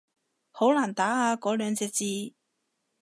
[0.51, 2.33] 好難打啊嗰兩隻字